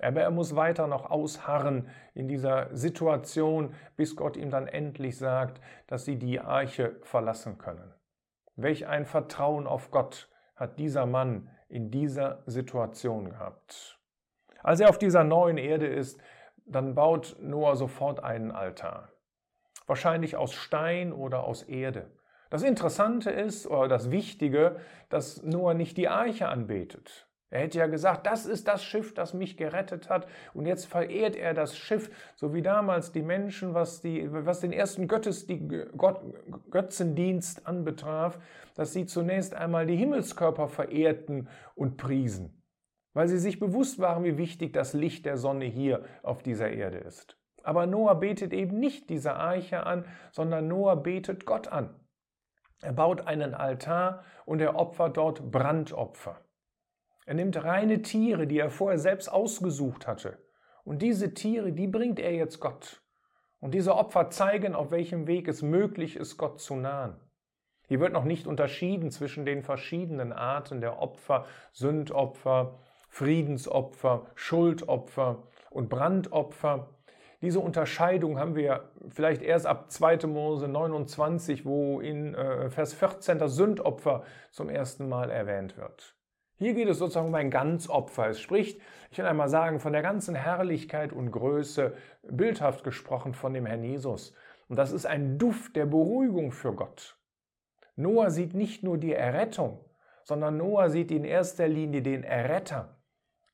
Aber 0.01 0.21
er 0.21 0.31
muss 0.31 0.57
weiter 0.57 0.87
noch 0.87 1.11
ausharren 1.11 1.89
in 2.15 2.29
dieser 2.29 2.75
Situation, 2.75 3.75
bis 3.97 4.17
Gott 4.17 4.37
ihm 4.37 4.51
dann 4.51 4.67
endlich 4.67 5.17
sagt, 5.17 5.61
dass 5.87 6.05
sie 6.05 6.19
die 6.19 6.41
Arche 6.41 6.97
verlassen 7.03 7.59
können. 7.59 7.95
Welch 8.57 8.87
ein 8.87 9.07
Vertrauen 9.07 9.67
auf 9.67 9.91
Gott 9.91 10.29
hat 10.57 10.79
dieser 10.79 11.07
Mann 11.07 11.49
in 11.69 11.91
dieser 11.91 12.43
Situation 12.47 13.31
gehabt. 13.31 13.99
Als 14.63 14.81
er 14.81 14.91
auf 14.91 14.99
dieser 14.99 15.25
neuen 15.25 15.57
Erde 15.57 15.87
ist, 15.87 16.21
dann 16.67 16.95
baut 16.95 17.37
Noah 17.41 17.77
sofort 17.77 18.23
einen 18.23 18.51
Altar. 18.51 19.09
Wahrscheinlich 19.87 20.37
aus 20.37 20.53
Stein 20.53 21.13
oder 21.13 21.45
aus 21.45 21.63
Erde. 21.63 22.11
Das 22.53 22.63
Interessante 22.63 23.31
ist, 23.31 23.67
oder 23.67 23.89
das 23.89 24.11
Wichtige, 24.11 24.77
dass 25.09 25.43
Noah 25.43 25.73
nicht 25.73 25.97
die 25.97 26.09
Arche 26.09 26.51
anbetet. 26.51 27.27
Er 27.49 27.61
hätte 27.61 27.79
ja 27.79 27.87
gesagt, 27.87 28.27
das 28.27 28.45
ist 28.45 28.69
das 28.69 28.85
Schiff, 28.85 29.15
das 29.15 29.33
mich 29.33 29.57
gerettet 29.57 30.11
hat. 30.11 30.27
Und 30.53 30.67
jetzt 30.67 30.85
verehrt 30.85 31.35
er 31.35 31.55
das 31.55 31.75
Schiff, 31.79 32.11
so 32.37 32.53
wie 32.53 32.61
damals 32.61 33.11
die 33.11 33.23
Menschen, 33.23 33.73
was, 33.73 34.03
die, 34.03 34.31
was 34.31 34.61
den 34.61 34.75
ersten 34.75 35.09
Göttes, 35.09 35.47
die 35.47 35.67
Gott, 35.97 36.21
Götzendienst 36.71 37.67
anbetraf, 37.67 38.39
dass 38.75 38.93
sie 38.93 39.07
zunächst 39.07 39.55
einmal 39.55 39.87
die 39.87 39.97
Himmelskörper 39.97 40.69
verehrten 40.69 41.49
und 41.75 41.97
priesen, 41.97 42.63
weil 43.15 43.29
sie 43.29 43.39
sich 43.39 43.61
bewusst 43.61 43.99
waren, 43.99 44.25
wie 44.25 44.37
wichtig 44.37 44.75
das 44.75 44.93
Licht 44.93 45.25
der 45.25 45.39
Sonne 45.39 45.65
hier 45.65 46.05
auf 46.23 46.43
dieser 46.43 46.71
Erde 46.71 46.99
ist. 46.99 47.39
Aber 47.63 47.87
Noah 47.87 48.17
betet 48.17 48.53
eben 48.53 48.79
nicht 48.79 49.09
diese 49.09 49.37
Arche 49.37 49.87
an, 49.87 50.05
sondern 50.33 50.69
Noah 50.69 50.97
betet 50.97 51.47
Gott 51.47 51.69
an. 51.69 51.95
Er 52.83 52.93
baut 52.93 53.27
einen 53.27 53.55
Altar 53.55 54.25
und 54.45 54.61
er 54.61 54.77
opfert 54.77 55.17
dort 55.17 55.51
Brandopfer. 55.51 56.41
Er 57.25 57.35
nimmt 57.35 57.63
reine 57.63 58.03
Tiere, 58.03 58.47
die 58.47 58.59
er 58.59 58.71
vorher 58.71 58.99
selbst 58.99 59.29
ausgesucht 59.29 60.07
hatte. 60.07 60.39
Und 60.85 61.01
diese 61.01 61.33
Tiere, 61.33 61.73
die 61.73 61.87
bringt 61.87 62.19
er 62.19 62.35
jetzt 62.35 62.59
Gott. 62.59 63.01
Und 63.61 63.75
diese 63.75 63.95
Opfer 63.95 64.31
zeigen, 64.31 64.75
auf 64.75 64.91
welchem 64.91 65.29
Weg 65.29 65.47
es 65.47 65.63
möglich 65.63 66.17
ist, 66.17 66.37
Gott 66.37 66.61
zu 66.61 66.75
nahen. 66.75 67.15
Hier 67.87 68.01
wird 68.01 68.13
noch 68.13 68.25
nicht 68.25 68.49
unterschieden 68.49 69.13
zwischen 69.13 69.45
den 69.45 69.63
verschiedenen 69.63 70.33
Arten 70.33 70.81
der 70.81 70.99
Opfer, 70.99 71.47
Sündopfer, 71.73 72.81
Friedensopfer, 73.09 74.27
Schuldopfer 74.35 75.45
und 75.71 75.89
Brandopfer. 75.89 76.89
Diese 77.43 77.59
Unterscheidung 77.59 78.39
haben 78.39 78.55
wir 78.55 78.91
vielleicht 79.09 79.43
erst 79.43 79.67
ab 79.67 79.91
2. 79.91 80.29
Mose 80.29 80.69
29, 80.69 81.67
wo 81.67 82.01
in 82.01 82.35
äh, 82.35 82.71
Vers 82.71 82.95
14 82.95 83.41
das 83.41 83.57
Sündopfer 83.57 84.23
zum 84.53 84.71
ersten 84.71 85.09
Mal 85.09 85.29
erwähnt 85.29 85.77
wird. 85.77 86.15
Hier 86.55 86.75
geht 86.75 86.89
es 86.89 86.99
sozusagen 86.99 87.27
um 87.27 87.35
ein 87.35 87.51
Ganzopfer. 87.51 88.29
Es 88.29 88.41
spricht, 88.41 88.81
ich 89.11 89.19
will 89.19 89.27
einmal 89.27 89.49
sagen, 89.49 89.81
von 89.81 89.93
der 89.93 90.03
ganzen 90.03 90.37
Herrlichkeit 90.37 91.13
und 91.13 91.33
Größe, 91.33 91.95
bildhaft 92.23 92.85
gesprochen 92.85 93.35
von 93.35 93.53
dem 93.53 93.67
Herrn 93.67 93.83
Jesus. 93.83 94.33
Und 94.69 94.77
das 94.77 94.93
ist 94.93 95.05
ein 95.05 95.39
Duft 95.39 95.75
der 95.75 95.87
Beruhigung 95.87 96.53
für 96.53 96.73
Gott. 96.73 97.19
Noah 97.97 98.31
sieht 98.31 98.55
nicht 98.55 98.85
nur 98.85 98.97
die 98.97 99.13
Errettung, 99.13 99.85
sondern 100.23 100.57
Noah 100.57 100.89
sieht 100.91 101.11
in 101.11 101.25
erster 101.25 101.67
Linie 101.67 102.03
den 102.03 102.23
Erretter. 102.23 103.03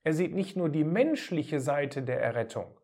Er 0.05 0.13
sieht 0.13 0.35
nicht 0.35 0.57
nur 0.57 0.69
die 0.69 0.85
menschliche 0.85 1.61
Seite 1.61 2.03
der 2.03 2.21
Errettung, 2.21 2.78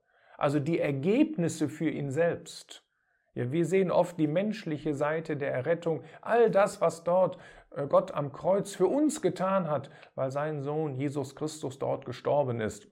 also 0.45 0.61
die 0.61 0.79
Ergebnisse 0.79 1.71
für 1.71 1.89
ihn 1.89 2.11
selbst. 2.11 2.85
Ja, 3.33 3.51
wir 3.51 3.65
sehen 3.65 3.91
oft 3.91 4.19
die 4.19 4.27
menschliche 4.27 4.93
Seite 4.93 5.39
der 5.39 5.55
Errettung, 5.55 6.03
all 6.21 6.51
das, 6.51 6.83
was 6.83 7.03
dort 7.03 7.39
äh, 7.71 7.87
Gott 7.87 8.13
am 8.13 8.31
Kreuz 8.31 8.75
für 8.75 8.87
uns 8.87 9.23
getan 9.23 9.71
hat, 9.71 9.89
weil 10.15 10.31
sein 10.31 10.61
Sohn 10.61 10.97
Jesus 10.97 11.35
Christus 11.35 11.79
dort 11.79 12.05
gestorben 12.05 12.61
ist. 12.61 12.89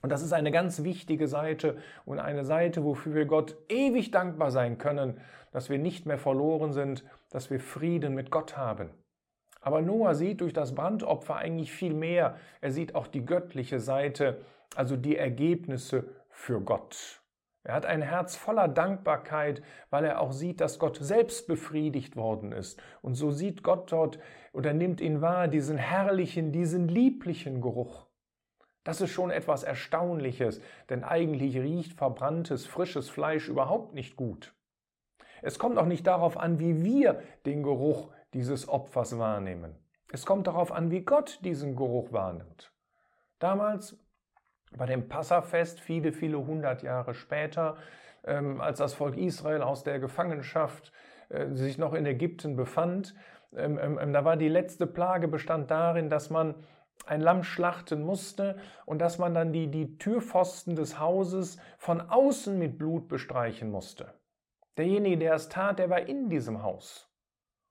Und 0.00 0.10
das 0.10 0.22
ist 0.22 0.32
eine 0.32 0.50
ganz 0.50 0.82
wichtige 0.82 1.28
Seite 1.28 1.76
und 2.06 2.20
eine 2.20 2.46
Seite, 2.46 2.82
wofür 2.84 3.12
wir 3.12 3.26
Gott 3.26 3.58
ewig 3.68 4.10
dankbar 4.10 4.50
sein 4.50 4.78
können, 4.78 5.20
dass 5.52 5.68
wir 5.68 5.78
nicht 5.78 6.06
mehr 6.06 6.16
verloren 6.16 6.72
sind, 6.72 7.04
dass 7.28 7.50
wir 7.50 7.60
Frieden 7.60 8.14
mit 8.14 8.30
Gott 8.30 8.56
haben. 8.56 8.88
Aber 9.60 9.82
Noah 9.82 10.14
sieht 10.14 10.40
durch 10.40 10.54
das 10.54 10.74
Brandopfer 10.74 11.36
eigentlich 11.36 11.70
viel 11.70 11.92
mehr. 11.92 12.38
Er 12.62 12.70
sieht 12.70 12.94
auch 12.94 13.08
die 13.08 13.26
göttliche 13.26 13.78
Seite, 13.78 14.40
also 14.74 14.96
die 14.96 15.18
Ergebnisse 15.18 16.04
für 16.38 16.60
Gott. 16.60 17.20
Er 17.64 17.74
hat 17.74 17.84
ein 17.84 18.00
Herz 18.00 18.36
voller 18.36 18.68
Dankbarkeit, 18.68 19.60
weil 19.90 20.04
er 20.04 20.20
auch 20.20 20.32
sieht, 20.32 20.60
dass 20.60 20.78
Gott 20.78 20.96
selbst 20.96 21.48
befriedigt 21.48 22.16
worden 22.16 22.52
ist. 22.52 22.80
Und 23.02 23.14
so 23.14 23.30
sieht 23.30 23.62
Gott 23.62 23.90
dort 23.92 24.18
oder 24.52 24.72
nimmt 24.72 25.00
ihn 25.00 25.20
wahr, 25.20 25.48
diesen 25.48 25.76
herrlichen, 25.76 26.52
diesen 26.52 26.88
lieblichen 26.88 27.60
Geruch. 27.60 28.06
Das 28.84 29.00
ist 29.00 29.10
schon 29.10 29.30
etwas 29.30 29.64
Erstaunliches, 29.64 30.62
denn 30.88 31.04
eigentlich 31.04 31.58
riecht 31.58 31.92
verbranntes, 31.92 32.66
frisches 32.66 33.10
Fleisch 33.10 33.48
überhaupt 33.48 33.92
nicht 33.92 34.16
gut. 34.16 34.54
Es 35.42 35.58
kommt 35.58 35.76
auch 35.76 35.86
nicht 35.86 36.06
darauf 36.06 36.38
an, 36.38 36.58
wie 36.58 36.82
wir 36.84 37.22
den 37.44 37.62
Geruch 37.62 38.10
dieses 38.32 38.68
Opfers 38.68 39.18
wahrnehmen. 39.18 39.74
Es 40.10 40.24
kommt 40.24 40.46
darauf 40.46 40.72
an, 40.72 40.90
wie 40.90 41.02
Gott 41.02 41.40
diesen 41.44 41.76
Geruch 41.76 42.12
wahrnimmt. 42.12 42.72
Damals 43.40 43.98
bei 44.76 44.86
dem 44.86 45.08
Passafest 45.08 45.80
viele, 45.80 46.12
viele 46.12 46.38
hundert 46.38 46.82
Jahre 46.82 47.14
später, 47.14 47.76
ähm, 48.24 48.60
als 48.60 48.78
das 48.78 48.94
Volk 48.94 49.16
Israel 49.16 49.62
aus 49.62 49.84
der 49.84 49.98
Gefangenschaft 49.98 50.92
äh, 51.28 51.46
sich 51.54 51.78
noch 51.78 51.94
in 51.94 52.06
Ägypten 52.06 52.56
befand. 52.56 53.14
Ähm, 53.56 53.78
ähm, 53.80 53.98
ähm, 54.00 54.12
da 54.12 54.24
war 54.24 54.36
die 54.36 54.48
letzte 54.48 54.86
Plage 54.86 55.28
bestand 55.28 55.70
darin, 55.70 56.10
dass 56.10 56.30
man 56.30 56.54
ein 57.06 57.20
Lamm 57.20 57.42
schlachten 57.42 58.02
musste 58.02 58.58
und 58.84 58.98
dass 58.98 59.18
man 59.18 59.32
dann 59.32 59.52
die, 59.52 59.70
die 59.70 59.96
Türpfosten 59.98 60.76
des 60.76 60.98
Hauses 60.98 61.58
von 61.78 62.00
außen 62.00 62.58
mit 62.58 62.78
Blut 62.78 63.08
bestreichen 63.08 63.70
musste. 63.70 64.12
Derjenige, 64.76 65.18
der 65.18 65.34
es 65.34 65.48
tat, 65.48 65.78
der 65.78 65.90
war 65.90 66.00
in 66.00 66.28
diesem 66.28 66.62
Haus. 66.62 67.08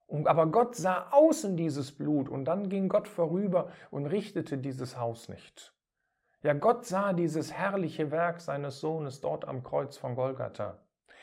Und, 0.07 0.27
aber 0.27 0.47
Gott 0.47 0.75
sah 0.75 1.09
außen 1.11 1.57
dieses 1.57 1.91
Blut 1.91 2.29
und 2.29 2.45
dann 2.45 2.69
ging 2.69 2.87
Gott 2.87 3.07
vorüber 3.07 3.69
und 3.91 4.05
richtete 4.05 4.57
dieses 4.57 4.97
Haus 4.97 5.27
nicht. 5.27 5.73
Ja, 6.43 6.53
Gott 6.53 6.85
sah 6.85 7.13
dieses 7.13 7.51
herrliche 7.51 8.11
Werk 8.11 8.39
seines 8.41 8.79
Sohnes 8.79 9.21
dort 9.21 9.47
am 9.47 9.63
Kreuz 9.63 9.97
von 9.97 10.15
Golgatha. 10.15 10.79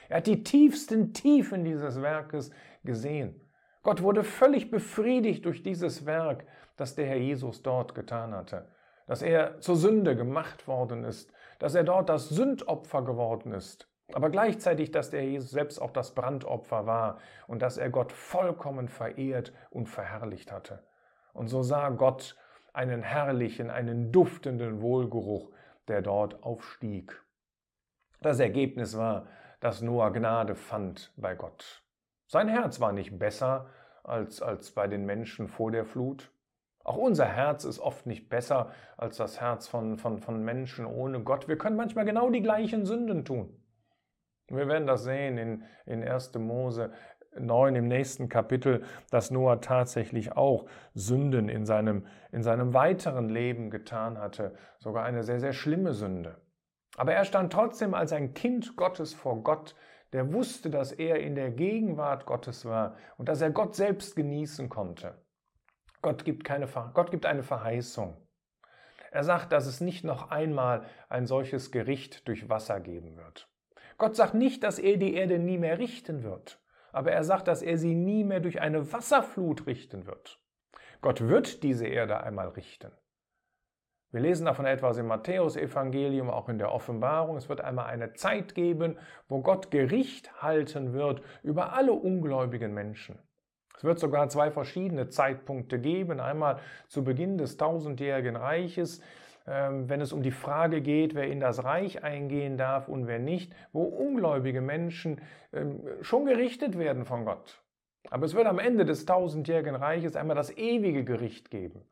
Er 0.08 0.18
hat 0.18 0.26
die 0.26 0.42
tiefsten 0.42 1.12
Tiefen 1.12 1.64
dieses 1.64 2.02
Werkes 2.02 2.50
gesehen. 2.82 3.40
Gott 3.82 4.02
wurde 4.02 4.24
völlig 4.24 4.70
befriedigt 4.70 5.44
durch 5.44 5.62
dieses 5.62 6.04
Werk, 6.04 6.46
das 6.76 6.94
der 6.94 7.06
Herr 7.06 7.16
Jesus 7.16 7.62
dort 7.62 7.94
getan 7.94 8.34
hatte. 8.34 8.68
Dass 9.06 9.22
er 9.22 9.60
zur 9.60 9.76
Sünde 9.76 10.16
gemacht 10.16 10.66
worden 10.66 11.04
ist, 11.04 11.32
dass 11.58 11.74
er 11.74 11.84
dort 11.84 12.08
das 12.08 12.28
Sündopfer 12.30 13.02
geworden 13.02 13.52
ist, 13.52 13.88
aber 14.12 14.30
gleichzeitig, 14.30 14.90
dass 14.90 15.10
der 15.10 15.24
Jesus 15.24 15.50
selbst 15.50 15.80
auch 15.80 15.90
das 15.90 16.14
Brandopfer 16.14 16.86
war 16.86 17.18
und 17.46 17.62
dass 17.62 17.78
er 17.78 17.90
Gott 17.90 18.12
vollkommen 18.12 18.88
verehrt 18.88 19.52
und 19.70 19.88
verherrlicht 19.88 20.52
hatte. 20.52 20.82
Und 21.32 21.48
so 21.48 21.62
sah 21.62 21.88
Gott 21.90 22.36
einen 22.74 23.02
herrlichen, 23.02 23.70
einen 23.70 24.12
duftenden 24.12 24.82
Wohlgeruch, 24.82 25.50
der 25.88 26.02
dort 26.02 26.42
aufstieg. 26.42 27.22
Das 28.20 28.40
Ergebnis 28.40 28.96
war, 28.98 29.26
dass 29.60 29.80
Noah 29.80 30.12
Gnade 30.12 30.54
fand 30.54 31.12
bei 31.16 31.34
Gott. 31.34 31.82
Sein 32.26 32.48
Herz 32.48 32.80
war 32.80 32.92
nicht 32.92 33.18
besser 33.18 33.70
als, 34.02 34.42
als 34.42 34.72
bei 34.72 34.88
den 34.88 35.06
Menschen 35.06 35.48
vor 35.48 35.70
der 35.70 35.84
Flut. 35.84 36.30
Auch 36.80 36.96
unser 36.96 37.26
Herz 37.26 37.64
ist 37.64 37.78
oft 37.78 38.06
nicht 38.06 38.28
besser 38.28 38.72
als 38.96 39.16
das 39.16 39.40
Herz 39.40 39.68
von, 39.68 39.96
von, 39.96 40.18
von 40.18 40.44
Menschen 40.44 40.84
ohne 40.84 41.22
Gott. 41.22 41.48
Wir 41.48 41.56
können 41.56 41.76
manchmal 41.76 42.04
genau 42.04 42.28
die 42.28 42.42
gleichen 42.42 42.84
Sünden 42.84 43.24
tun. 43.24 43.58
Wir 44.48 44.68
werden 44.68 44.86
das 44.86 45.04
sehen 45.04 45.38
in, 45.38 45.64
in 45.86 46.06
1. 46.06 46.34
Mose 46.34 46.92
9 47.38 47.76
im 47.76 47.88
nächsten 47.88 48.28
Kapitel, 48.28 48.82
dass 49.10 49.30
Noah 49.30 49.60
tatsächlich 49.60 50.36
auch 50.36 50.66
Sünden 50.94 51.48
in 51.48 51.66
seinem, 51.66 52.06
in 52.32 52.42
seinem 52.42 52.74
weiteren 52.74 53.28
Leben 53.28 53.70
getan 53.70 54.18
hatte, 54.18 54.54
sogar 54.78 55.04
eine 55.04 55.22
sehr, 55.22 55.40
sehr 55.40 55.52
schlimme 55.52 55.92
Sünde. 55.92 56.36
Aber 56.96 57.12
er 57.12 57.24
stand 57.24 57.52
trotzdem 57.52 57.94
als 57.94 58.12
ein 58.12 58.34
Kind 58.34 58.76
Gottes 58.76 59.14
vor 59.14 59.42
Gott, 59.42 59.74
der 60.12 60.32
wusste, 60.32 60.70
dass 60.70 60.92
er 60.92 61.20
in 61.20 61.34
der 61.34 61.50
Gegenwart 61.50 62.24
Gottes 62.24 62.64
war 62.64 62.96
und 63.16 63.28
dass 63.28 63.40
er 63.40 63.50
Gott 63.50 63.74
selbst 63.74 64.14
genießen 64.14 64.68
konnte. 64.68 65.14
Gott 66.02 66.24
gibt, 66.24 66.44
keine, 66.44 66.68
Gott 66.92 67.10
gibt 67.10 67.26
eine 67.26 67.42
Verheißung. 67.42 68.16
Er 69.10 69.24
sagt, 69.24 69.52
dass 69.52 69.66
es 69.66 69.80
nicht 69.80 70.04
noch 70.04 70.30
einmal 70.30 70.84
ein 71.08 71.26
solches 71.26 71.72
Gericht 71.72 72.28
durch 72.28 72.48
Wasser 72.48 72.78
geben 72.80 73.16
wird. 73.16 73.48
Gott 73.96 74.16
sagt 74.16 74.34
nicht, 74.34 74.62
dass 74.62 74.78
er 74.78 74.96
die 74.96 75.14
Erde 75.14 75.38
nie 75.38 75.58
mehr 75.58 75.78
richten 75.78 76.22
wird, 76.22 76.60
aber 76.94 77.12
er 77.12 77.24
sagt, 77.24 77.48
dass 77.48 77.62
er 77.62 77.78
sie 77.78 77.94
nie 77.94 78.24
mehr 78.24 78.40
durch 78.40 78.60
eine 78.60 78.92
Wasserflut 78.92 79.66
richten 79.66 80.06
wird. 80.06 80.40
Gott 81.00 81.20
wird 81.20 81.62
diese 81.62 81.86
Erde 81.86 82.22
einmal 82.22 82.48
richten. 82.48 82.92
Wir 84.10 84.20
lesen 84.20 84.46
davon 84.46 84.64
etwas 84.64 84.96
im 84.96 85.08
Matthäusevangelium, 85.08 86.30
auch 86.30 86.48
in 86.48 86.58
der 86.58 86.72
Offenbarung. 86.72 87.36
Es 87.36 87.48
wird 87.48 87.60
einmal 87.60 87.86
eine 87.86 88.12
Zeit 88.12 88.54
geben, 88.54 88.96
wo 89.26 89.42
Gott 89.42 89.72
Gericht 89.72 90.40
halten 90.40 90.92
wird 90.92 91.20
über 91.42 91.72
alle 91.72 91.92
ungläubigen 91.92 92.72
Menschen. 92.72 93.18
Es 93.76 93.82
wird 93.82 93.98
sogar 93.98 94.28
zwei 94.28 94.52
verschiedene 94.52 95.08
Zeitpunkte 95.08 95.80
geben. 95.80 96.20
Einmal 96.20 96.60
zu 96.86 97.02
Beginn 97.02 97.38
des 97.38 97.56
tausendjährigen 97.56 98.36
Reiches, 98.36 99.02
wenn 99.46 100.00
es 100.00 100.12
um 100.12 100.22
die 100.22 100.30
Frage 100.30 100.80
geht, 100.80 101.14
wer 101.14 101.26
in 101.26 101.40
das 101.40 101.64
Reich 101.64 102.02
eingehen 102.02 102.56
darf 102.56 102.88
und 102.88 103.06
wer 103.06 103.18
nicht, 103.18 103.54
wo 103.72 103.82
ungläubige 103.82 104.62
Menschen 104.62 105.20
ähm, 105.52 105.86
schon 106.00 106.24
gerichtet 106.24 106.78
werden 106.78 107.04
von 107.04 107.24
Gott. 107.24 107.62
Aber 108.10 108.24
es 108.24 108.34
wird 108.34 108.46
am 108.46 108.58
Ende 108.58 108.84
des 108.84 109.06
tausendjährigen 109.06 109.74
Reiches 109.74 110.16
einmal 110.16 110.36
das 110.36 110.56
ewige 110.56 111.04
Gericht 111.04 111.50
geben. 111.50 111.82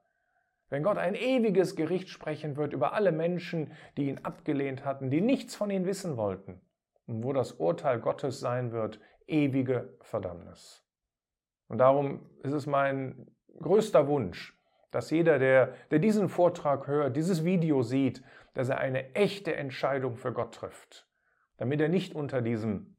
Wenn 0.71 0.83
Gott 0.83 0.97
ein 0.97 1.15
ewiges 1.15 1.77
Gericht 1.77 2.09
sprechen 2.09 2.57
wird 2.57 2.73
über 2.73 2.95
alle 2.95 3.13
Menschen, 3.13 3.73
die 3.99 4.09
ihn 4.09 4.21
abgelehnt 4.23 4.87
hatten, 4.87 5.11
die 5.11 5.21
nichts 5.21 5.55
von 5.55 5.71
ihm 5.71 5.85
wissen 5.85 6.17
wollten, 6.17 6.63
und 7.07 7.23
wo 7.23 7.33
das 7.33 7.53
Urteil 7.53 8.01
Gottes 8.01 8.41
sein 8.41 8.73
wird, 8.73 8.99
ewige 9.27 9.99
Verdammnis. 10.01 10.83
Und 11.69 11.79
darum 11.79 12.21
ist 12.43 12.53
es 12.53 12.67
mein 12.67 13.27
größter 13.61 14.07
Wunsch, 14.07 14.59
dass 14.93 15.11
jeder, 15.11 15.41
der, 15.41 15.75
der 15.91 15.99
diesen 15.99 16.29
Vortrag 16.29 16.87
hört, 16.87 17.17
dieses 17.17 17.45
Video 17.45 17.83
sieht, 17.83 18.23
dass 18.55 18.69
er 18.69 18.79
eine 18.79 19.15
echte 19.15 19.57
Entscheidung 19.57 20.17
für 20.17 20.33
Gott 20.33 20.55
trifft, 20.55 21.09
damit 21.57 21.81
er 21.81 21.89
nicht 21.89 22.15
unter 22.15 22.43
diesem 22.43 22.95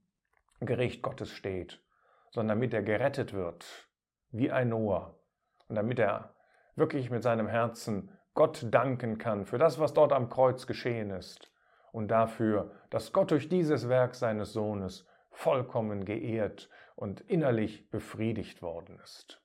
Gericht 0.59 1.01
Gottes 1.01 1.29
steht, 1.29 1.81
sondern 2.31 2.57
damit 2.57 2.73
er 2.73 2.81
gerettet 2.81 3.33
wird, 3.33 3.87
wie 4.31 4.51
ein 4.51 4.69
Noah, 4.69 5.15
und 5.67 5.75
damit 5.75 5.99
er 5.99 6.33
wirklich 6.75 7.11
mit 7.11 7.23
seinem 7.23 7.47
Herzen 7.47 8.09
Gott 8.33 8.65
danken 8.71 9.19
kann 9.19 9.45
für 9.45 9.59
das, 9.59 9.79
was 9.79 9.93
dort 9.93 10.11
am 10.11 10.29
Kreuz 10.29 10.65
geschehen 10.65 11.11
ist. 11.11 11.51
Und 11.91 12.07
dafür, 12.07 12.71
dass 12.89 13.13
Gott 13.13 13.29
durch 13.29 13.49
dieses 13.49 13.87
Werk 13.87 14.15
seines 14.15 14.51
Sohnes 14.53 15.07
vollkommen 15.29 16.05
geehrt 16.05 16.69
und 16.95 17.21
innerlich 17.21 17.91
befriedigt 17.91 18.63
worden 18.63 18.99
ist. 19.03 19.42